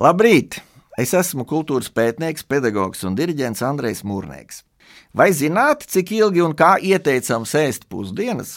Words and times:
Labrīt! 0.00 0.54
Es 0.96 1.10
esmu 1.12 1.44
kultūras 1.44 1.90
pētnieks, 1.92 2.46
pedagogs 2.48 3.02
un 3.04 3.12
diriģents 3.18 3.60
Andrejs 3.68 3.98
Mūrnieks. 4.08 4.62
Vai 5.12 5.26
zināt, 5.36 5.82
cik 5.92 6.14
ilgi 6.16 6.40
un 6.40 6.54
kā 6.56 6.70
ieteicams 6.80 7.52
ēst 7.60 7.84
pusdienas? 7.92 8.54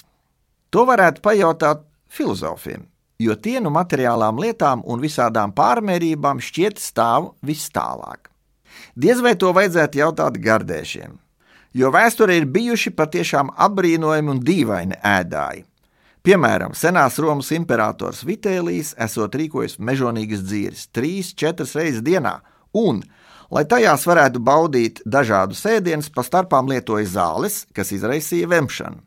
To 0.71 0.85
varētu 0.87 1.19
pajautāt 1.25 1.81
filozofiem, 2.07 2.85
jo 3.19 3.35
tie 3.35 3.57
no 3.59 3.73
materiālām 3.75 4.39
lietām 4.39 4.85
un 4.87 5.03
visādām 5.03 5.51
pārmērībām 5.57 6.39
šķiet 6.39 6.79
stāv 6.79 7.33
vis 7.43 7.67
tālāk. 7.75 8.31
Diez 8.95 9.19
vai 9.19 9.35
to 9.35 9.51
vajadzētu 9.51 9.99
jautāt 9.99 10.39
gardēšiem, 10.47 11.19
jo 11.75 11.91
vēsturē 11.91 12.39
ir 12.39 12.47
bijuši 12.55 12.95
patiešām 12.95 13.51
apbrīnojami 13.67 14.31
un 14.37 14.39
dīvaini 14.47 15.03
ēdāji. 15.03 15.67
Piemēram, 16.23 16.71
senās 16.71 17.17
Romas 17.19 17.49
imperators 17.51 18.21
Vitēlijs 18.23 18.93
esot 19.03 19.33
rīkojis 19.35 19.73
mežonīgas 19.75 20.45
dzīves 20.47 20.85
trīs, 20.95 21.33
četras 21.35 21.73
reizes 21.75 21.99
dienā, 21.99 22.37
un, 22.79 23.01
lai 23.51 23.65
tajās 23.67 24.05
varētu 24.07 24.39
baudīt 24.39 25.01
dažādus 25.03 25.65
ēdienus, 25.67 26.07
pa 26.07 26.23
starpām 26.23 26.71
lietoja 26.71 27.09
zāles, 27.17 27.65
kas 27.75 27.91
izraisīja 27.91 28.47
vemšanu. 28.55 29.03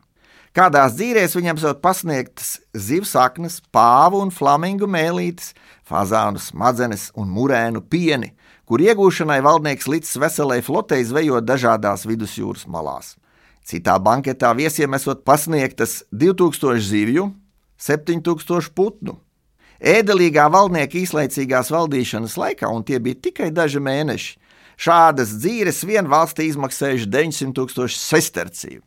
Kādās 0.53 0.93
dzīvēs 0.99 1.33
viņam 1.39 1.57
esot 1.57 1.81
pasniegtas 1.81 2.59
zivs 2.77 3.17
saknes, 3.17 3.63
pāvu 3.73 4.21
un 4.21 4.29
flamingu 4.29 4.85
mēlītes, 4.85 5.55
fazānu 5.89 6.37
smadzenes 6.37 7.09
un 7.17 7.33
murēnu 7.33 7.81
pieni, 7.81 8.35
kur 8.69 8.77
iegūšanai 8.85 9.41
valdnieks 9.41 9.89
līdz 9.89 10.19
veselai 10.21 10.61
flotei 10.61 11.01
zvejot 11.01 11.49
dažādās 11.49 12.05
vidusjūras 12.05 12.69
malās. 12.69 13.15
Citā 13.67 13.97
banketā 13.99 14.53
viesiem 14.55 14.95
esot 14.95 15.25
pasniegtas 15.27 15.99
2000 16.15 16.79
zivju, 16.87 17.27
7000 17.83 18.71
putnu. 18.71 19.17
Ēdelīgā 19.77 20.47
valdnieka 20.49 20.97
īslaicīgās 21.01 21.69
valdīšanas 21.73 22.37
laikā, 22.39 22.69
un 22.71 22.85
tie 22.87 23.01
bija 23.03 23.19
tikai 23.27 23.51
daži 23.53 23.83
mēneši, 23.83 24.33
šādas 24.79 25.35
dzīves 25.43 25.83
vien 25.85 26.07
valstī 26.09 26.47
izmaksājuši 26.47 27.11
900 27.11 27.53
tūkstoši 27.59 27.99
sesterciju. 27.99 28.81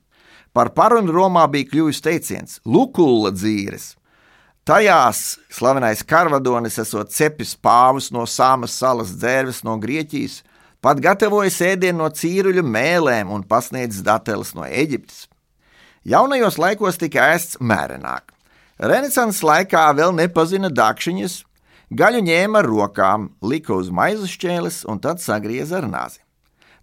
Par 0.56 0.72
parunu 0.74 1.12
Romā 1.14 1.44
bija 1.52 1.68
kļuvis 1.70 2.02
teiciens- 2.02 2.58
Lukulla 2.72 3.30
dzīves, 3.30 3.94
Tajās 4.70 5.38
slavenais 5.48 6.02
karvadonis 6.04 6.76
esot 6.78 7.08
cepis 7.10 7.56
pāvus 7.56 8.10
no 8.12 8.26
Sāmas 8.28 8.74
salas 8.76 9.08
dzērves 9.16 9.62
no 9.64 9.78
Grieķijas, 9.80 10.42
pat 10.84 11.00
gatavoja 11.02 11.52
ēdienu 11.72 12.02
no 12.02 12.08
cīruļu 12.08 12.64
mēlēm 12.64 13.30
un 13.32 13.44
pasniedzis 13.44 14.04
dateles 14.06 14.54
no 14.56 14.64
Eģiptes. 14.64 15.26
Jaunajos 16.08 16.56
laikos 16.56 16.96
tika 17.00 17.30
ēsts 17.34 17.60
mērenāk. 17.60 18.32
Renesanses 18.80 19.42
laikā 19.44 19.84
vēl 19.92 20.14
nepazina 20.16 20.70
dakšiņas, 20.72 21.34
gaļu 21.92 22.22
ņēma 22.24 22.62
ar 22.62 22.68
rokām, 22.70 23.28
lika 23.44 23.74
uz 23.76 23.90
maizes 23.92 24.32
šķēles 24.32 24.82
un 24.88 25.02
tad 25.04 25.20
sagrieza 25.20 25.82
ar 25.82 25.88
nāzi. 25.90 26.22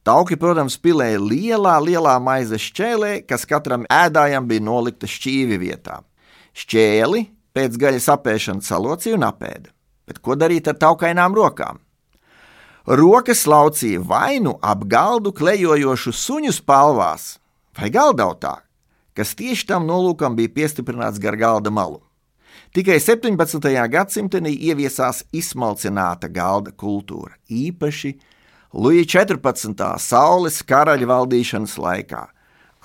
Tauki, 0.05 0.37
protams, 0.39 0.77
pilēja 0.79 1.17
lielā, 1.19 1.73
lielā 1.83 2.13
maizes 2.23 2.63
šķēlē, 2.69 3.25
kas 3.27 3.43
katram 3.49 3.83
ēdājam 3.91 4.45
bija 4.47 4.63
nolikta 4.63 5.09
šķīvi 5.09 5.57
vietā. 5.59 5.97
Šķēli 6.55 7.25
pēc 7.57 7.81
gaļas 7.81 8.07
apēšanas 8.13 8.69
salocīja 8.71 9.17
un 9.17 9.25
apēda. 9.27 9.73
Bet 10.07 10.21
ko 10.23 10.37
darīt 10.39 10.69
ar 10.69 10.77
taukainām 10.79 11.35
rokām? 11.35 11.81
Rokas 12.87 13.41
laucīja 13.43 13.99
vai 13.99 14.39
nu 14.39 14.53
ap 14.63 14.85
galdu 14.87 15.33
klejojošu 15.35 16.13
suņu 16.15 16.53
spalvās, 16.55 17.33
vai 17.75 17.89
galdautā, 17.91 18.61
kas 19.11 19.33
tieši 19.35 19.65
tam 19.67 19.83
nolūkam 19.89 20.37
bija 20.37 20.53
piestiprināts 20.55 21.19
gar 21.19 21.35
galda 21.35 21.67
malu. 21.67 21.99
Tikai 22.71 22.95
17. 23.03 23.67
gadsimtenī 23.91 24.53
ieviesās 24.69 25.25
izsmalcināta 25.35 26.29
galda 26.31 26.71
kultūra, 26.71 27.35
īpaši 27.51 28.13
Luija 28.71 29.03
14. 29.19 29.83
saules 29.99 30.61
karaļa 30.63 31.09
valdīšanas 31.11 31.73
laikā, 31.83 32.21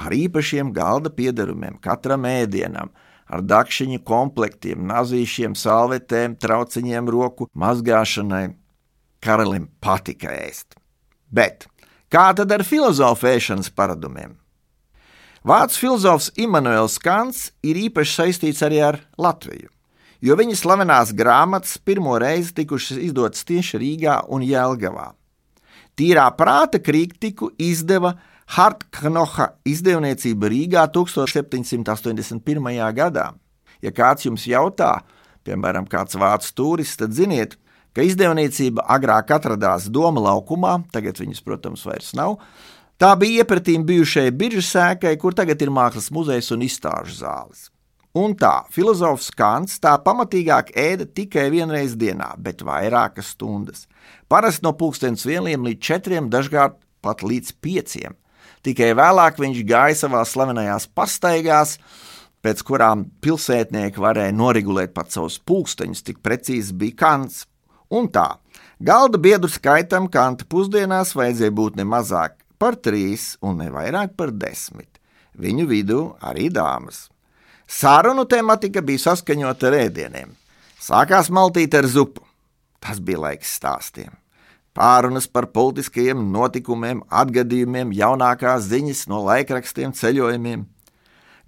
ar 0.02 0.16
īpašiem 0.16 0.72
galda 0.74 1.12
piedarumiem 1.14 1.78
katram 1.78 2.26
ēdienam, 2.26 2.90
ar 3.30 3.46
dakšiņu 3.46 4.02
komplektiem, 4.02 4.82
nazīšiem, 4.82 5.54
salvetēm, 5.54 6.34
trauciņiem 6.42 7.06
roku 7.06 7.46
mazgāšanai. 7.54 8.48
Karalim 9.22 9.68
patika 9.80 10.32
ēst. 10.34 10.74
Bet 11.30 11.68
kā 12.12 12.32
tad 12.36 12.50
ar 12.52 12.64
filozofu 12.66 13.28
ēšanas 13.30 13.70
paradumiem? 13.74 14.34
Vācu 15.46 15.78
filozofs 15.78 16.30
Imants 16.38 16.98
Kants 17.02 17.48
ir 17.66 17.78
īpaši 17.88 18.12
saistīts 18.18 18.62
arī 18.62 18.78
ar 18.82 19.00
Latviju, 19.18 19.70
jo 20.22 20.36
viņa 20.38 20.58
slavenās 20.58 21.10
grāmatas 21.18 21.78
pirmo 21.82 22.14
reizi 22.22 22.54
tikušas 22.60 23.00
izdotas 23.08 23.42
tieši 23.48 23.80
Rīgā 23.82 24.20
un 24.30 24.44
Jēlgavā. 24.46 25.08
Tīrā 25.98 26.28
prāta 26.38 26.78
kritiku 26.78 27.50
izdeva 27.58 28.14
Hartknoha 28.54 29.48
izdevniecība 29.66 30.50
Rīgā 30.52 30.86
1781. 30.94 32.92
gadā. 32.94 33.32
Ja 33.82 33.90
kāds 33.90 34.26
jums 34.26 34.46
jautā, 34.46 35.00
piemēram, 35.42 35.86
kāds 35.90 36.14
vācu 36.14 36.54
turists, 36.54 36.98
tad 37.02 37.14
ziniet, 37.18 37.58
ka 37.96 38.04
izdevniecība 38.06 38.86
agrāk 38.94 39.34
atradās 39.36 39.88
Doma 39.92 40.22
laukumā, 40.28 40.78
tagad 40.94 41.20
viņas, 41.20 41.42
protams, 41.44 41.84
vairs 41.88 42.12
nav. 42.18 42.38
Tā 43.00 43.12
bija 43.18 43.42
iepratīm 43.42 43.84
bijušajai 43.88 44.32
biržas 44.38 44.72
sēkai, 44.76 45.16
kur 45.18 45.34
tagad 45.34 45.62
ir 45.64 45.72
mākslas 45.74 46.10
muzejs 46.14 46.52
un 46.54 46.64
izstāžu 46.66 47.16
zāles. 47.18 47.68
Un 48.12 48.34
tā, 48.36 48.66
filozofs 48.68 49.30
Kants 49.32 49.78
tā 49.80 49.94
pamatīgāk 50.04 50.74
ēda 50.76 51.06
tikai 51.08 51.46
vienreiz 51.54 51.94
dienā, 51.96 52.34
bet 52.36 52.60
vairākas 52.60 53.30
stundas. 53.32 53.86
Parasti 54.28 54.66
no 54.66 54.74
pulkstenes 54.76 55.24
vieniem 55.24 55.64
līdz 55.64 55.80
četriem, 55.80 56.28
dažkārt 56.32 56.76
pat 57.00 57.24
līdz 57.24 57.54
pieciem. 57.64 58.18
Tikai 58.62 58.92
vēlāk 58.98 59.40
viņš 59.40 59.62
gāja 59.66 59.96
savā 60.04 60.20
slavenajās 60.28 60.86
pastaigās, 60.92 61.78
pēc 62.44 62.60
kurām 62.68 63.06
pilsētnieki 63.24 64.02
varēja 64.02 64.36
noregulēt 64.36 64.92
pat 64.94 65.10
savus 65.14 65.40
pulksteņus, 65.40 66.04
tik 66.04 66.20
precīzi 66.22 66.76
bija 66.76 66.98
kants. 67.00 67.46
Un 67.92 68.08
tā, 68.08 68.28
galda 68.80 69.20
biedru 69.20 69.50
skaitam 69.52 70.08
kanta 70.08 70.46
pusdienās 70.48 71.12
vajadzēja 71.18 71.52
būt 71.52 71.76
ne 71.76 71.84
mazāk 71.84 72.38
par 72.62 72.78
trīs 72.80 73.34
un 73.44 73.58
ne 73.60 73.68
vairāk 73.74 74.14
par 74.16 74.32
desmit. 74.32 74.88
Viņu 75.36 75.66
vidū 75.68 76.00
arī 76.24 76.48
dāmas. 76.52 77.08
Sarunu 77.68 78.24
tematika 78.28 78.82
bija 78.84 79.08
saskaņota 79.08 79.68
ar 79.68 79.78
ēdieniem. 79.86 80.32
Sākās 80.80 81.30
maltīt 81.32 81.74
ar 81.78 81.86
zupu. 81.88 82.24
Tas 82.82 82.98
bija 83.00 83.20
laiks 83.26 83.52
stāstiem. 83.58 84.12
Pārunas 84.72 85.28
par 85.28 85.50
politiskajiem 85.52 86.20
notikumiem, 86.32 87.02
atgadījumiem, 87.12 87.92
jaunākās 87.92 88.70
ziņas 88.70 89.04
no 89.12 89.20
laikrakstiem, 89.26 89.92
ceļojumiem. 89.92 90.64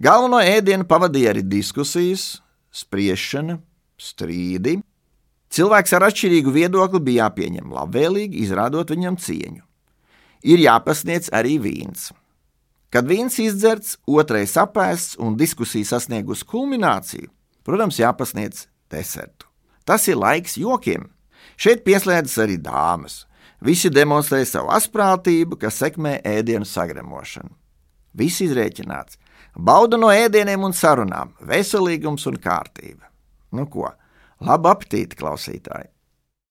Galveno 0.01 0.41
ēdienu 0.45 0.85
pavadīja 0.85 1.33
arī 1.33 1.41
diskusijas, 1.49 2.35
spriešana, 2.69 3.57
strīdi. 3.97 4.77
Cilvēks 5.55 5.95
ar 5.95 6.09
atšķirīgu 6.09 6.51
viedokli 6.51 6.99
bija 6.99 7.25
jāpieņem 7.29 7.71
labvēlīgi, 7.71 8.43
izrādot 8.43 8.91
viņam 8.91 9.15
cieņu. 9.21 9.63
Ir 10.45 10.61
jāpasniedz 10.61 11.31
arī 11.33 11.55
vīns. 11.63 12.09
Kad 12.91 13.07
vīns 13.07 13.39
izdzerts, 13.41 13.95
otrais 14.07 14.53
apēsts 14.59 15.17
un 15.19 15.39
diskusija 15.39 15.95
sasniegusi 15.95 16.45
kulmināciju, 16.47 17.31
protams, 17.63 17.99
jāpasniedz 17.99 18.67
desertu. 18.91 19.47
Tas 19.87 20.07
ir 20.11 20.19
laiks 20.19 20.57
jokiem, 20.59 21.07
Šeit 21.55 21.85
pieslēdzas 21.87 22.41
arī 22.43 22.57
dāmas. 22.59 23.23
Visi 23.63 23.89
demonstrē 23.89 24.41
savu 24.47 24.71
asprātību, 24.75 25.57
kas 25.59 25.79
sekmē 25.79 26.17
ēdienu 26.27 26.67
sagremošanu. 26.67 27.53
Viss 28.15 28.43
izrēķināts. 28.43 29.19
Bauda 29.55 29.97
no 29.99 30.09
ēdieniem 30.11 30.65
un 30.67 30.75
sarunām, 30.75 31.31
veselīgums 31.39 32.27
un 32.27 32.39
kārtība. 32.43 33.07
Nu 33.55 33.67
ko, 33.71 33.87
labu 34.45 34.71
apetīti, 34.71 35.17
klausītāji! 35.19 35.94